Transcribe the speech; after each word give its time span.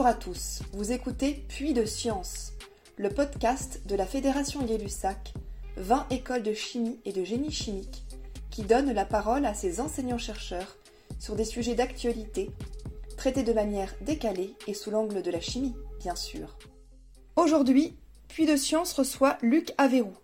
Bonjour 0.00 0.12
à 0.12 0.18
tous, 0.18 0.62
vous 0.72 0.92
écoutez 0.92 1.44
Puits 1.46 1.74
de 1.74 1.84
Science, 1.84 2.54
le 2.96 3.10
podcast 3.10 3.82
de 3.84 3.94
la 3.94 4.06
Fédération 4.06 4.62
Gay-Lussac, 4.62 5.34
20 5.76 6.06
écoles 6.08 6.42
de 6.42 6.54
chimie 6.54 6.98
et 7.04 7.12
de 7.12 7.22
génie 7.22 7.50
chimique, 7.50 8.06
qui 8.50 8.62
donne 8.62 8.94
la 8.94 9.04
parole 9.04 9.44
à 9.44 9.52
ses 9.52 9.78
enseignants-chercheurs 9.78 10.78
sur 11.18 11.36
des 11.36 11.44
sujets 11.44 11.74
d'actualité, 11.74 12.50
traités 13.18 13.42
de 13.42 13.52
manière 13.52 13.94
décalée 14.00 14.54
et 14.66 14.72
sous 14.72 14.90
l'angle 14.90 15.20
de 15.20 15.30
la 15.30 15.42
chimie, 15.42 15.74
bien 15.98 16.16
sûr. 16.16 16.56
Aujourd'hui, 17.36 17.94
Puits 18.26 18.46
de 18.46 18.56
Science 18.56 18.94
reçoit 18.94 19.36
Luc 19.42 19.74
Averou, 19.76 20.14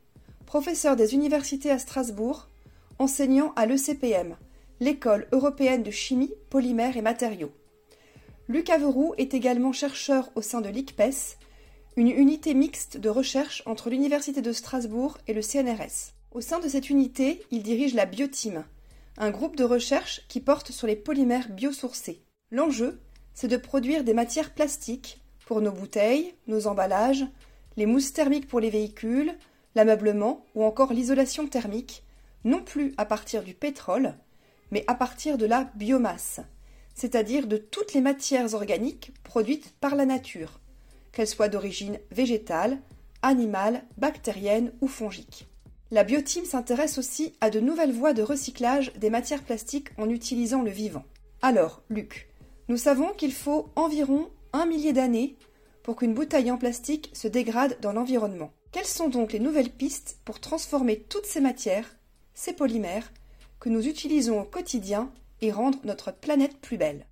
professeur 0.46 0.96
des 0.96 1.12
universités 1.12 1.70
à 1.70 1.78
Strasbourg, 1.78 2.48
enseignant 2.98 3.52
à 3.56 3.66
l'ECPM, 3.66 4.36
l'École 4.80 5.28
européenne 5.32 5.82
de 5.82 5.90
chimie, 5.90 6.32
polymères 6.48 6.96
et 6.96 7.02
matériaux. 7.02 7.52
Luc 8.48 8.70
Averou 8.70 9.12
est 9.18 9.34
également 9.34 9.72
chercheur 9.72 10.30
au 10.36 10.40
sein 10.40 10.60
de 10.60 10.68
l'ICPES, 10.68 11.36
une 11.96 12.08
unité 12.08 12.54
mixte 12.54 12.96
de 12.96 13.08
recherche 13.08 13.64
entre 13.66 13.90
l'Université 13.90 14.40
de 14.40 14.52
Strasbourg 14.52 15.18
et 15.26 15.32
le 15.32 15.42
CNRS. 15.42 16.14
Au 16.30 16.40
sein 16.40 16.60
de 16.60 16.68
cette 16.68 16.88
unité, 16.88 17.42
il 17.50 17.64
dirige 17.64 17.94
la 17.94 18.06
Bioteam, 18.06 18.64
un 19.18 19.30
groupe 19.30 19.56
de 19.56 19.64
recherche 19.64 20.20
qui 20.28 20.38
porte 20.38 20.70
sur 20.70 20.86
les 20.86 20.94
polymères 20.94 21.48
biosourcés. 21.48 22.22
L'enjeu, 22.52 23.00
c'est 23.34 23.48
de 23.48 23.56
produire 23.56 24.04
des 24.04 24.14
matières 24.14 24.54
plastiques 24.54 25.20
pour 25.44 25.60
nos 25.60 25.72
bouteilles, 25.72 26.32
nos 26.46 26.68
emballages, 26.68 27.26
les 27.76 27.86
mousses 27.86 28.12
thermiques 28.12 28.46
pour 28.46 28.60
les 28.60 28.70
véhicules, 28.70 29.34
l'ameublement 29.74 30.46
ou 30.54 30.62
encore 30.62 30.92
l'isolation 30.92 31.48
thermique, 31.48 32.04
non 32.44 32.62
plus 32.62 32.94
à 32.96 33.06
partir 33.06 33.42
du 33.42 33.54
pétrole, 33.54 34.14
mais 34.70 34.84
à 34.86 34.94
partir 34.94 35.36
de 35.36 35.46
la 35.46 35.64
biomasse, 35.74 36.42
c'est-à-dire 36.96 37.46
de 37.46 37.58
toutes 37.58 37.92
les 37.94 38.00
matières 38.00 38.54
organiques 38.54 39.12
produites 39.22 39.72
par 39.80 39.94
la 39.94 40.06
nature, 40.06 40.60
qu'elles 41.12 41.28
soient 41.28 41.50
d'origine 41.50 42.00
végétale, 42.10 42.80
animale, 43.22 43.84
bactérienne 43.98 44.72
ou 44.80 44.88
fongique. 44.88 45.46
La 45.92 46.02
bioteam 46.02 46.44
s'intéresse 46.44 46.98
aussi 46.98 47.34
à 47.40 47.50
de 47.50 47.60
nouvelles 47.60 47.92
voies 47.92 48.14
de 48.14 48.22
recyclage 48.22 48.92
des 48.94 49.10
matières 49.10 49.44
plastiques 49.44 49.90
en 49.98 50.10
utilisant 50.10 50.62
le 50.62 50.70
vivant. 50.70 51.04
Alors, 51.42 51.82
Luc, 51.90 52.28
nous 52.68 52.78
savons 52.78 53.12
qu'il 53.12 53.32
faut 53.32 53.68
environ 53.76 54.30
un 54.52 54.66
millier 54.66 54.92
d'années 54.92 55.36
pour 55.82 55.96
qu'une 55.96 56.14
bouteille 56.14 56.50
en 56.50 56.56
plastique 56.56 57.10
se 57.12 57.28
dégrade 57.28 57.78
dans 57.80 57.92
l'environnement. 57.92 58.50
Quelles 58.72 58.86
sont 58.86 59.08
donc 59.08 59.32
les 59.32 59.38
nouvelles 59.38 59.70
pistes 59.70 60.18
pour 60.24 60.40
transformer 60.40 60.98
toutes 61.08 61.26
ces 61.26 61.40
matières, 61.40 61.96
ces 62.34 62.54
polymères, 62.54 63.12
que 63.60 63.68
nous 63.68 63.86
utilisons 63.86 64.40
au 64.40 64.44
quotidien 64.44 65.12
et 65.40 65.50
rendre 65.50 65.78
notre 65.84 66.12
planète 66.12 66.58
plus 66.60 66.78
belle 66.78 67.06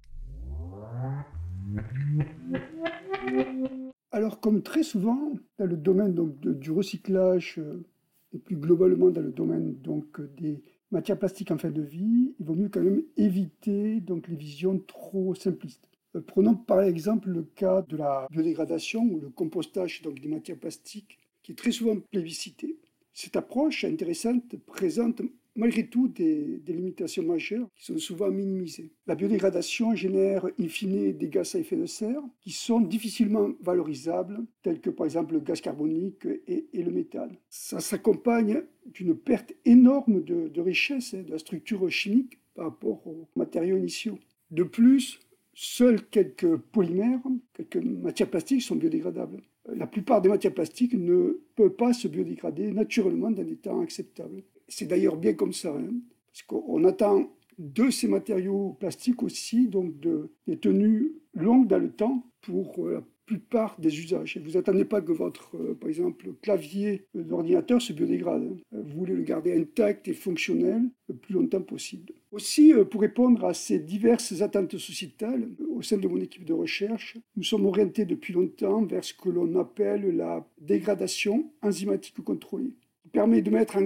Alors, 4.13 4.41
comme 4.41 4.63
très 4.63 4.83
souvent 4.83 5.33
dans 5.59 5.67
le 5.67 5.77
domaine 5.77 6.15
donc, 6.15 6.39
du 6.41 6.71
recyclage 6.71 7.57
euh, 7.59 7.85
et 8.33 8.39
plus 8.39 8.57
globalement 8.57 9.11
dans 9.11 9.21
le 9.21 9.33
domaine 9.33 9.75
donc, 9.75 10.21
des 10.37 10.63
matières 10.91 11.19
plastiques 11.19 11.51
en 11.51 11.59
fin 11.59 11.71
de 11.71 11.83
vie, 11.83 12.35
il 12.39 12.47
vaut 12.47 12.55
mieux 12.55 12.69
quand 12.69 12.83
même 12.83 13.03
éviter 13.17 14.01
donc, 14.01 14.29
les 14.29 14.37
visions 14.37 14.79
trop 14.87 15.35
simplistes. 15.35 15.89
Euh, 16.15 16.21
prenons 16.21 16.55
par 16.55 16.83
exemple 16.83 17.29
le 17.29 17.43
cas 17.43 17.83
de 17.83 17.97
la 17.97 18.29
biodégradation 18.31 19.03
ou 19.03 19.19
le 19.19 19.31
compostage 19.31 20.03
donc, 20.03 20.21
des 20.21 20.29
matières 20.29 20.59
plastiques 20.59 21.19
qui 21.43 21.53
est 21.53 21.57
très 21.57 21.73
souvent 21.73 21.97
plébiscité. 22.13 22.79
Cette 23.13 23.37
approche 23.37 23.85
intéressante 23.85 24.57
présente 24.67 25.23
malgré 25.57 25.87
tout 25.87 26.09
des, 26.09 26.63
limitations 26.67 27.23
majeures 27.23 27.69
qui 27.77 27.85
sont 27.85 27.99
souvent 27.99 28.31
minimisées. 28.31 28.91
La 29.07 29.15
biodégradation 29.15 29.95
génère 29.95 30.47
in 30.59 30.69
fine 30.69 31.13
des 31.13 31.29
gaz 31.29 31.55
à 31.55 31.59
effet 31.59 31.77
de 31.77 31.87
serre 31.87 32.23
qui 32.41 32.51
sont 32.51 32.81
difficilement 32.81 33.51
valorisables, 33.61 34.45
tels 34.63 34.81
que 34.81 34.91
par 34.91 35.07
exemple 35.07 35.35
le 35.35 35.41
gaz 35.41 35.61
carbonique 35.61 36.27
et, 36.47 36.67
le 36.73 36.91
méthane. 36.91 37.37
Ça 37.49 37.81
s'accompagne 37.81 38.63
d'une 38.87 39.17
perte 39.17 39.55
énorme 39.65 40.23
de, 40.23 40.61
richesse 40.61 41.15
hein, 41.15 41.23
de 41.23 41.31
la 41.31 41.39
structure 41.39 41.89
chimique 41.91 42.39
par 42.55 42.67
rapport 42.67 43.07
aux 43.07 43.29
matériaux 43.37 43.77
initiaux. 43.77 44.19
De 44.51 44.65
plus, 44.65 45.21
seuls 45.55 46.05
quelques 46.09 46.57
polymères, 46.57 47.23
quelques 47.55 47.77
matières 47.77 48.31
plastiques 48.31 48.63
sont 48.63 48.77
biodégradables. 48.77 49.41
La 49.67 49.87
plupart 49.87 50.21
des 50.21 50.29
matières 50.29 50.53
plastiques 50.53 50.95
ne 50.95 51.41
peuvent 51.57 51.71
pas 51.71 51.95
se 51.95 52.07
biodégrader 52.07 52.71
naturellement 52.73 53.31
dans 53.31 53.45
des 53.45 53.57
temps 53.57 53.81
acceptables 53.81 54.43
c'est 54.69 54.87
d'ailleurs 54.87 55.17
bien 55.17 55.35
comme 55.35 55.53
ça, 55.53 55.71
hein, 55.71 55.95
parce 56.27 56.43
qu'on 56.43 56.85
attend 56.85 57.31
de 57.59 57.91
ces 57.91 58.09
matériaux 58.09 58.77
plastiques 58.81 59.23
aussi 59.23 59.69
donc 59.69 59.99
de, 60.01 60.31
des 60.47 60.57
tenues 60.57 61.13
longues 61.35 61.69
dans 61.69 61.79
le 61.79 61.91
temps 61.91 62.25
pour 62.41 62.87
euh, 62.87 62.95
la 62.95 63.03
plupart 63.27 63.77
des 63.79 63.99
usages. 63.99 64.39
vous 64.45 64.53
n'attendez 64.53 64.85
pas 64.85 65.01
que 65.01 65.13
votre, 65.13 65.57
euh, 65.57 65.75
par 65.75 65.89
exemple, 65.89 66.27
clavier 66.43 67.07
d'ordinateur 67.15 67.81
se 67.81 67.93
biodégrade. 67.93 68.43
Hein. 68.43 68.57
Vous 68.73 68.99
voulez 68.99 69.15
le 69.15 69.23
garder 69.23 69.59
intact 69.59 70.09
et 70.09 70.13
fonctionnel 70.13 70.83
le 71.09 71.15
plus 71.15 71.35
longtemps 71.35 71.63
possible. 71.63 72.13
Aussi, 72.33 72.73
euh, 72.73 72.85
pour 72.85 73.01
répondre 73.01 73.45
à 73.47 73.55
ces 73.55 73.79
diverses 73.79 74.43
attentes 74.43 74.77
sociétales, 74.77 75.49
au 75.71 75.81
sein 75.81 75.97
de 75.97 76.09
mon 76.09 76.21
équipe 76.21 76.45
de 76.45 76.53
recherche, 76.53 77.17
nous 77.37 77.45
sommes 77.45 77.65
orientés 77.67 78.05
depuis 78.05 78.35
longtemps 78.35 78.85
vers 78.85 79.05
ce 79.05 79.15
que 79.15 79.31
l'on 79.31 79.59
appelle 79.59 80.17
la 80.17 80.47
dégradation 80.61 81.51
enzymatique 81.63 82.23
contrôlée, 82.23 82.75
permet 83.13 83.41
de 83.41 83.51
mettre 83.51 83.79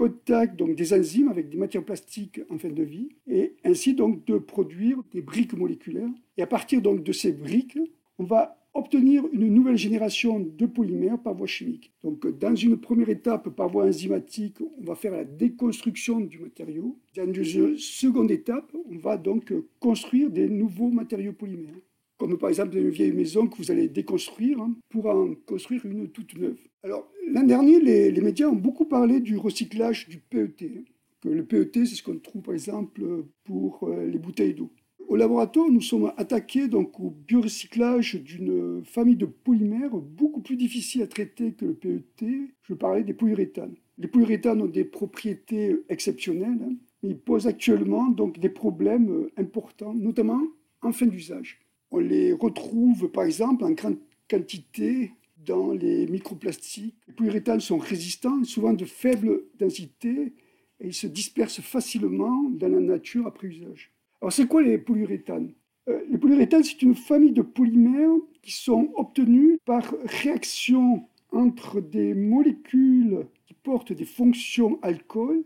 contact 0.00 0.56
donc 0.56 0.76
des 0.76 0.94
enzymes 0.94 1.28
avec 1.28 1.50
des 1.50 1.58
matières 1.58 1.84
plastiques 1.84 2.40
en 2.48 2.56
fin 2.56 2.70
de 2.70 2.82
vie 2.82 3.10
et 3.26 3.54
ainsi 3.64 3.92
donc 3.92 4.24
de 4.24 4.38
produire 4.38 5.02
des 5.12 5.20
briques 5.20 5.52
moléculaires. 5.52 6.08
Et 6.38 6.42
à 6.42 6.46
partir 6.46 6.80
donc 6.80 7.02
de 7.02 7.12
ces 7.12 7.32
briques, 7.32 7.78
on 8.18 8.24
va 8.24 8.56
obtenir 8.72 9.24
une 9.30 9.52
nouvelle 9.52 9.76
génération 9.76 10.40
de 10.40 10.64
polymères 10.64 11.18
par 11.18 11.34
voie 11.34 11.46
chimique. 11.46 11.92
Donc 12.02 12.26
dans 12.38 12.54
une 12.54 12.78
première 12.78 13.10
étape 13.10 13.50
par 13.50 13.68
voie 13.68 13.84
enzymatique, 13.84 14.56
on 14.78 14.84
va 14.84 14.94
faire 14.94 15.12
la 15.12 15.24
déconstruction 15.24 16.20
du 16.20 16.38
matériau. 16.38 16.96
Dans 17.14 17.30
une 17.30 17.76
seconde 17.76 18.30
étape, 18.30 18.72
on 18.90 18.96
va 18.96 19.18
donc 19.18 19.52
construire 19.80 20.30
des 20.30 20.48
nouveaux 20.48 20.90
matériaux 20.90 21.34
polymères 21.34 21.82
comme 22.20 22.36
par 22.36 22.50
exemple 22.50 22.76
une 22.76 22.90
vieille 22.90 23.12
maison 23.12 23.46
que 23.46 23.56
vous 23.56 23.70
allez 23.70 23.88
déconstruire 23.88 24.60
hein, 24.60 24.74
pour 24.90 25.06
en 25.06 25.34
construire 25.46 25.86
une 25.86 26.10
toute 26.10 26.36
neuve. 26.36 26.58
Alors, 26.82 27.10
l'an 27.26 27.44
dernier, 27.44 27.80
les, 27.80 28.20
médias 28.20 28.46
ont 28.46 28.56
beaucoup 28.56 28.84
parlé 28.84 29.20
du 29.20 29.38
recyclage 29.38 30.06
du 30.06 30.18
PET. 30.18 30.62
Hein, 30.62 30.82
que 31.22 31.30
le 31.30 31.44
PET, 31.46 31.86
c'est 31.86 31.94
ce 31.94 32.02
qu'on 32.02 32.18
trouve 32.18 32.42
par 32.42 32.52
exemple 32.52 33.24
pour 33.44 33.84
euh, 33.84 34.04
les 34.04 34.18
bouteilles 34.18 34.52
d'eau. 34.52 34.70
Au 35.08 35.16
laboratoire, 35.16 35.70
nous 35.70 35.80
sommes 35.80 36.12
attaqués 36.18 36.68
donc 36.68 37.00
au 37.00 37.08
biorecyclage 37.10 38.16
d'une 38.16 38.84
famille 38.84 39.16
de 39.16 39.26
polymères 39.26 39.96
beaucoup 39.96 40.42
plus 40.42 40.56
difficile 40.56 41.00
à 41.00 41.06
traiter 41.06 41.52
que 41.52 41.64
le 41.64 41.74
PET. 41.74 42.50
Je 42.64 42.74
parlais 42.74 43.02
des 43.02 43.14
polyuréthanes. 43.14 43.76
Les 43.96 44.08
polyuréthanes 44.08 44.60
ont 44.60 44.66
des 44.66 44.84
propriétés 44.84 45.74
exceptionnelles, 45.88 46.60
hein, 46.62 46.74
mais 47.02 47.08
ils 47.08 47.18
posent 47.18 47.46
actuellement 47.46 48.08
donc 48.08 48.38
des 48.38 48.50
problèmes 48.50 49.10
euh, 49.10 49.32
importants, 49.38 49.94
notamment 49.94 50.42
en 50.82 50.92
fin 50.92 51.06
d'usage. 51.06 51.60
On 51.90 51.98
les 51.98 52.32
retrouve 52.32 53.10
par 53.10 53.24
exemple 53.24 53.64
en 53.64 53.72
grande 53.72 53.98
quantité 54.28 55.12
dans 55.44 55.72
les 55.72 56.06
microplastiques. 56.06 56.94
Les 57.08 57.14
polyuréthanes 57.14 57.60
sont 57.60 57.78
résistants, 57.78 58.44
souvent 58.44 58.72
de 58.72 58.84
faible 58.84 59.42
densité, 59.58 60.32
et 60.80 60.86
ils 60.86 60.94
se 60.94 61.06
dispersent 61.06 61.60
facilement 61.60 62.48
dans 62.50 62.68
la 62.68 62.80
nature 62.80 63.26
après 63.26 63.48
usage. 63.48 63.92
Alors 64.20 64.32
c'est 64.32 64.46
quoi 64.46 64.62
les 64.62 64.78
polyuréthanes 64.78 65.52
euh, 65.88 66.00
Les 66.10 66.18
polyuréthanes, 66.18 66.62
c'est 66.62 66.82
une 66.82 66.94
famille 66.94 67.32
de 67.32 67.42
polymères 67.42 68.16
qui 68.42 68.52
sont 68.52 68.92
obtenus 68.94 69.58
par 69.64 69.94
réaction 70.04 71.06
entre 71.32 71.80
des 71.80 72.14
molécules 72.14 73.26
qui 73.46 73.54
portent 73.54 73.92
des 73.92 74.04
fonctions 74.04 74.78
alcool 74.82 75.42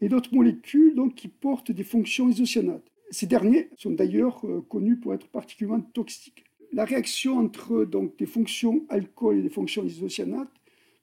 et 0.00 0.08
d'autres 0.08 0.34
molécules 0.34 1.00
qui 1.16 1.28
portent 1.28 1.72
des 1.72 1.84
fonctions 1.84 2.28
isocyanates. 2.28 2.91
Ces 3.12 3.26
derniers 3.26 3.68
sont 3.76 3.90
d'ailleurs 3.90 4.40
euh, 4.44 4.62
connus 4.62 4.96
pour 4.96 5.12
être 5.12 5.28
particulièrement 5.28 5.82
toxiques. 5.82 6.44
La 6.72 6.86
réaction 6.86 7.38
entre 7.38 7.84
donc, 7.84 8.16
des 8.16 8.24
fonctions 8.24 8.86
alcool 8.88 9.36
et 9.36 9.42
des 9.42 9.50
fonctions 9.50 9.84
isocyanates 9.84 10.48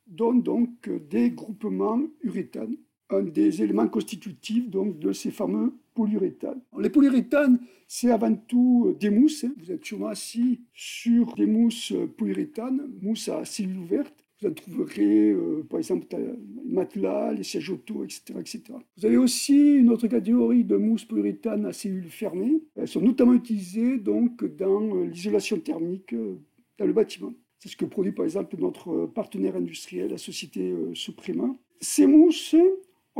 donne 0.07 0.41
donc 0.41 0.89
des 1.11 1.29
groupements 1.29 2.01
uréthanes, 2.23 2.75
un 3.11 3.21
des 3.21 3.61
éléments 3.61 3.87
constitutifs 3.87 4.67
donc, 4.67 4.97
de 4.97 5.13
ces 5.13 5.29
fameux 5.29 5.75
polyuréthanes. 5.93 6.61
les 6.79 6.89
polyuréthanes, 6.89 7.59
c'est 7.87 8.09
avant 8.09 8.33
tout 8.35 8.95
des 8.99 9.11
mousses. 9.11 9.43
Hein. 9.43 9.53
Vous 9.59 9.71
êtes 9.71 9.85
sûrement 9.85 10.07
assis 10.07 10.61
sur 10.73 11.35
des 11.35 11.45
mousses 11.45 11.93
polyuréthanes, 12.17 12.89
mousses 13.03 13.29
à 13.29 13.45
cellules 13.45 13.77
ouvertes. 13.77 14.25
Vous 14.41 14.47
en 14.47 14.53
trouverez, 14.53 15.31
euh, 15.31 15.65
par 15.69 15.79
exemple, 15.79 16.07
les 16.11 16.73
matelas, 16.73 17.33
les 17.33 17.43
sièges 17.43 17.69
auto, 17.69 18.03
etc., 18.03 18.33
etc. 18.39 18.63
Vous 18.97 19.05
avez 19.05 19.17
aussi 19.17 19.75
une 19.75 19.89
autre 19.89 20.07
catégorie 20.07 20.63
de 20.63 20.77
mousses 20.77 21.03
polyuréthane 21.03 21.65
à 21.65 21.73
cellules 21.73 22.09
fermées. 22.09 22.61
Elles 22.75 22.87
sont 22.87 23.01
notamment 23.01 23.33
utilisées 23.33 23.97
donc, 23.97 24.45
dans 24.55 24.95
euh, 24.95 25.05
l'isolation 25.05 25.59
thermique 25.59 26.13
euh, 26.13 26.35
dans 26.77 26.85
le 26.85 26.93
bâtiment. 26.93 27.33
C'est 27.59 27.67
ce 27.67 27.75
que 27.75 27.83
produit 27.83 28.13
par 28.13 28.23
exemple 28.23 28.55
notre 28.57 29.07
partenaire 29.07 29.57
industriel, 29.57 30.11
la 30.11 30.17
société 30.17 30.73
Suprema. 30.93 31.53
Ces 31.81 32.07
mousses 32.07 32.55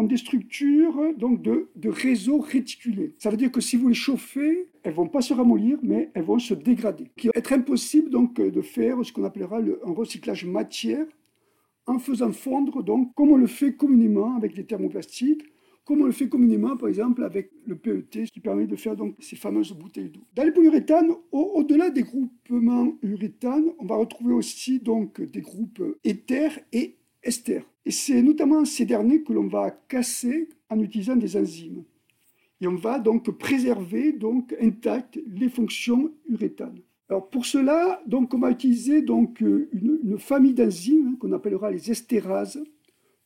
des 0.08 0.18
structures 0.18 1.14
donc 1.18 1.42
de, 1.42 1.68
réseaux 1.86 2.40
réticulés. 2.40 3.16
Ça 3.18 3.30
veut 3.30 3.38
dire 3.38 3.52
que 3.52 3.62
si 3.62 3.76
vous 3.76 3.90
les 3.90 3.94
chauffez, 3.94 4.70
elles 4.84 4.94
vont 4.94 5.08
pas 5.08 5.22
se 5.22 5.34
ramollir, 5.34 5.78
mais 5.84 6.12
elles 6.14 6.24
vont 6.24 6.40
se 6.40 6.54
dégrader. 6.54 7.12
Il 7.24 7.28
va 7.28 7.32
être 7.36 7.54
impossible 7.54 8.10
donc 8.10 8.40
de 8.40 8.62
faire 8.62 9.04
ce 9.04 9.12
qu'on 9.12 9.24
appellera 9.24 9.60
le, 9.60 9.80
un 9.86 9.92
recyclage 9.92 10.46
matière 10.46 11.06
en 11.88 11.98
faisant 11.98 12.32
fondre, 12.32 12.84
donc, 12.84 13.14
comme 13.16 13.32
on 13.32 13.38
le 13.38 13.48
fait 13.48 13.74
communément 13.74 14.36
avec 14.36 14.56
les 14.56 14.64
thermoplastiques, 14.64 15.44
comme 15.90 16.02
on 16.02 16.06
le 16.06 16.12
fait 16.12 16.30
communément, 16.30 16.78
par 16.78 16.88
exemple, 16.88 17.24
avec 17.24 17.50
le 17.66 17.76
PET, 17.76 18.26
qui 18.32 18.40
permet 18.40 18.68
de 18.68 18.76
faire 18.76 18.96
donc 18.96 19.16
ces 19.20 19.36
fameuses 19.36 19.72
bouteilles 19.72 20.12
d'eau. 20.12 20.22
Dans 20.36 20.44
les 20.44 20.52
polyuréthanes, 20.52 21.10
au-delà 21.32 21.90
des 21.90 22.04
groupements 22.04 22.94
uréthanes, 23.02 23.72
on 23.80 23.88
va 23.88 23.96
retrouver 23.96 24.36
aussi 24.36 24.80
donc 24.80 25.20
des 25.20 25.42
groupes 25.42 25.82
éthers 26.04 26.60
et 26.72 26.99
esters. 27.24 27.64
Et 27.86 27.92
c'est 27.92 28.22
notamment 28.22 28.66
ces 28.66 28.86
derniers 28.86 29.24
que 29.24 29.34
l'on 29.34 29.48
va 29.48 29.72
casser 29.88 30.50
en 30.70 30.80
utilisant 30.80 31.16
des 31.16 31.38
enzymes. 31.38 31.84
Et 32.62 32.68
on 32.68 32.76
va 32.76 33.00
donc 33.00 33.30
préserver 33.38 34.12
donc 34.12 34.56
intactes 34.62 35.20
les 35.28 35.50
fonctions 35.50 36.12
uréthanes. 36.28 36.82
Alors 37.10 37.28
pour 37.30 37.46
cela, 37.46 38.02
donc, 38.06 38.34
on 38.34 38.40
va 38.40 38.52
utiliser 38.52 39.02
donc, 39.02 39.42
une, 39.42 40.00
une 40.04 40.20
famille 40.20 40.54
d'enzymes 40.54 41.18
qu'on 41.18 41.32
appellera 41.32 41.72
les 41.72 41.90
estérases, 41.90 42.64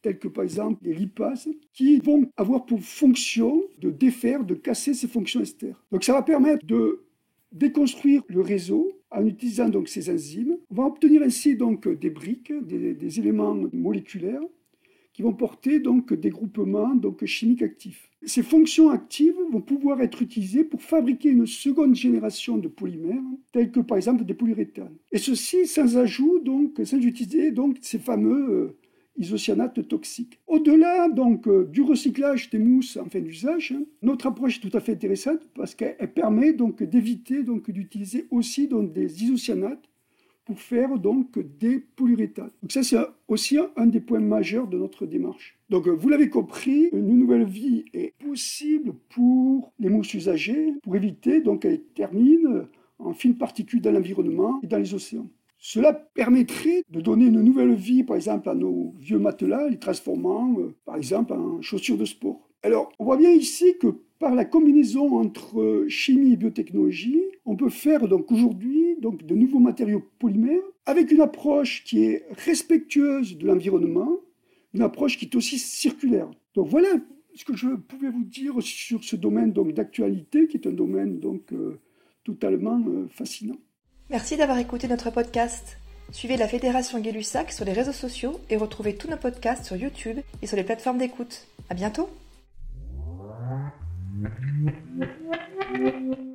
telles 0.01 0.19
que 0.19 0.29
par 0.29 0.43
exemple 0.43 0.79
les 0.83 0.93
lipases, 0.93 1.49
qui 1.73 1.99
vont 1.99 2.29
avoir 2.37 2.65
pour 2.65 2.79
fonction 2.81 3.61
de 3.79 3.89
défaire, 3.89 4.45
de 4.45 4.53
casser 4.53 4.93
ces 4.93 5.07
fonctions 5.07 5.41
esters. 5.41 5.83
Donc 5.91 6.03
ça 6.03 6.13
va 6.13 6.21
permettre 6.21 6.65
de 6.65 7.03
déconstruire 7.51 8.23
le 8.27 8.41
réseau 8.41 8.89
en 9.11 9.25
utilisant 9.25 9.69
donc 9.69 9.89
ces 9.89 10.09
enzymes. 10.09 10.57
On 10.75 10.81
va 10.81 10.87
obtenir 10.87 11.21
ainsi 11.21 11.55
donc 11.55 11.87
des 11.87 12.09
briques, 12.09 12.51
des, 12.51 12.95
des 12.95 13.19
éléments 13.19 13.55
moléculaires 13.73 14.41
qui 15.13 15.21
vont 15.21 15.33
porter 15.33 15.79
donc 15.79 16.15
des 16.15 16.31
groupements 16.31 16.95
donc 16.95 17.23
chimiques 17.25 17.61
actifs. 17.61 18.09
Ces 18.25 18.41
fonctions 18.41 18.89
actives 18.89 19.35
vont 19.51 19.61
pouvoir 19.61 20.01
être 20.01 20.23
utilisées 20.23 20.63
pour 20.63 20.81
fabriquer 20.81 21.29
une 21.29 21.45
seconde 21.45 21.93
génération 21.93 22.57
de 22.57 22.67
polymères, 22.67 23.21
tels 23.51 23.69
que 23.69 23.81
par 23.81 23.97
exemple 23.97 24.25
des 24.25 24.33
polyuréthanes. 24.33 24.97
Et 25.11 25.19
ceci 25.19 25.67
sans 25.67 25.95
ajout, 25.95 26.39
donc, 26.39 26.81
sans 26.83 26.97
utiliser 26.97 27.51
donc 27.51 27.77
ces 27.81 27.99
fameux 27.99 28.49
euh, 28.49 28.77
isocyanates 29.17 29.87
toxiques. 29.87 30.39
Au-delà 30.47 31.07
donc 31.07 31.47
euh, 31.47 31.65
du 31.65 31.83
recyclage 31.83 32.49
des 32.49 32.57
mousses 32.57 32.97
en 32.97 33.05
fin 33.05 33.19
d'usage, 33.19 33.73
hein, 33.77 33.83
notre 34.01 34.25
approche 34.25 34.57
est 34.57 34.67
tout 34.67 34.75
à 34.75 34.79
fait 34.79 34.93
intéressante 34.93 35.47
parce 35.53 35.75
qu'elle 35.75 36.11
permet 36.15 36.51
donc 36.51 36.81
d'éviter 36.81 37.43
donc 37.43 37.69
d'utiliser 37.69 38.25
aussi 38.31 38.67
donc 38.67 38.91
des 38.91 39.23
isocyanates 39.23 39.87
pour 40.45 40.59
faire 40.59 40.97
donc 40.97 41.39
des 41.59 41.79
polyuréthanes. 41.79 42.51
Donc 42.61 42.71
ça 42.71 42.83
c'est 42.83 42.97
aussi 43.27 43.57
un 43.75 43.87
des 43.87 44.01
points 44.01 44.19
majeurs 44.19 44.67
de 44.67 44.77
notre 44.77 45.05
démarche. 45.05 45.57
Donc 45.69 45.87
vous 45.87 46.09
l'avez 46.09 46.29
compris, 46.29 46.89
une 46.91 47.17
nouvelle 47.17 47.45
vie 47.45 47.85
est 47.93 48.13
possible 48.19 48.93
pour 49.09 49.73
les 49.79 49.89
mousses 49.89 50.13
usagées 50.13 50.73
pour 50.83 50.95
éviter 50.95 51.41
donc 51.41 51.61
qu'elles 51.61 51.83
terminent 51.95 52.65
en 52.99 53.13
fines 53.13 53.37
particules 53.37 53.81
dans 53.81 53.91
l'environnement 53.91 54.59
et 54.63 54.67
dans 54.67 54.77
les 54.77 54.93
océans. 54.93 55.27
Cela 55.65 55.93
permettrait 55.93 56.83
de 56.89 56.99
donner 56.99 57.27
une 57.27 57.41
nouvelle 57.41 57.73
vie, 57.73 58.03
par 58.03 58.17
exemple, 58.17 58.49
à 58.49 58.53
nos 58.53 58.93
vieux 58.99 59.17
matelas, 59.17 59.69
les 59.69 59.79
transformant, 59.79 60.53
euh, 60.59 60.75
par 60.83 60.97
exemple, 60.97 61.31
en 61.31 61.61
chaussures 61.61 61.97
de 61.97 62.03
sport. 62.03 62.42
Alors, 62.63 62.91
on 62.97 63.03
voit 63.03 63.17
bien 63.17 63.31
ici 63.31 63.77
que 63.79 63.87
par 64.19 64.35
la 64.35 64.45
combinaison 64.45 65.17
entre 65.17 65.85
chimie 65.89 66.33
et 66.33 66.37
biotechnologie, 66.37 67.21
on 67.45 67.57
peut 67.57 67.69
faire 67.69 68.07
donc 68.07 68.31
aujourd'hui 68.31 68.95
donc 69.01 69.25
de 69.25 69.35
nouveaux 69.35 69.59
matériaux 69.59 70.03
polymères 70.17 70.63
avec 70.85 71.11
une 71.11 71.19
approche 71.19 71.83
qui 71.83 72.05
est 72.05 72.25
respectueuse 72.31 73.37
de 73.37 73.45
l'environnement, 73.45 74.17
une 74.73 74.81
approche 74.81 75.17
qui 75.17 75.25
est 75.25 75.35
aussi 75.35 75.59
circulaire. 75.59 76.31
Donc 76.55 76.69
voilà 76.69 76.87
ce 77.35 77.43
que 77.43 77.55
je 77.55 77.67
pouvais 77.67 78.09
vous 78.09 78.23
dire 78.23 78.55
sur 78.61 79.03
ce 79.03 79.17
domaine 79.17 79.51
donc 79.51 79.73
d'actualité 79.73 80.47
qui 80.47 80.57
est 80.57 80.67
un 80.67 80.71
domaine 80.71 81.19
donc 81.19 81.51
euh, 81.51 81.79
totalement 82.23 82.81
euh, 82.87 83.07
fascinant. 83.09 83.57
Merci 84.09 84.37
d'avoir 84.37 84.57
écouté 84.57 84.87
notre 84.87 85.11
podcast. 85.11 85.77
Suivez 86.11 86.37
la 86.37 86.47
Fédération 86.47 86.99
Gay-Lussac 86.99 87.51
sur 87.51 87.65
les 87.65 87.73
réseaux 87.73 87.91
sociaux 87.91 88.39
et 88.49 88.55
retrouvez 88.55 88.95
tous 88.95 89.09
nos 89.09 89.17
podcasts 89.17 89.65
sur 89.65 89.75
YouTube 89.75 90.19
et 90.41 90.47
sur 90.47 90.55
les 90.55 90.63
plateformes 90.63 90.97
d'écoute. 90.97 91.47
À 91.69 91.73
bientôt! 91.73 92.07
Thank 94.63 94.75
you. 95.69 96.02